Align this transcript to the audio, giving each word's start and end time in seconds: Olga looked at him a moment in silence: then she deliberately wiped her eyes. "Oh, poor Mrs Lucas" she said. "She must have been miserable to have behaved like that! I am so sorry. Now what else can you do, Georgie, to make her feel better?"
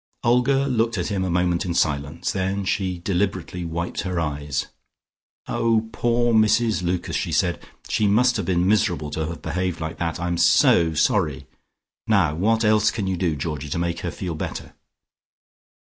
Olga 0.23 0.65
looked 0.65 0.97
at 0.97 1.09
him 1.09 1.23
a 1.23 1.29
moment 1.29 1.63
in 1.63 1.75
silence: 1.75 2.31
then 2.31 2.65
she 2.65 2.97
deliberately 2.97 3.63
wiped 3.63 4.01
her 4.01 4.19
eyes. 4.19 4.65
"Oh, 5.47 5.89
poor 5.93 6.33
Mrs 6.33 6.81
Lucas" 6.81 7.15
she 7.15 7.31
said. 7.31 7.61
"She 7.87 8.07
must 8.07 8.35
have 8.37 8.45
been 8.47 8.67
miserable 8.67 9.11
to 9.11 9.27
have 9.27 9.43
behaved 9.43 9.79
like 9.79 9.99
that! 9.99 10.19
I 10.19 10.25
am 10.25 10.39
so 10.39 10.95
sorry. 10.95 11.45
Now 12.07 12.33
what 12.33 12.65
else 12.65 12.89
can 12.89 13.05
you 13.05 13.15
do, 13.15 13.35
Georgie, 13.35 13.69
to 13.69 13.77
make 13.77 13.99
her 13.99 14.09
feel 14.09 14.33
better?" 14.33 14.73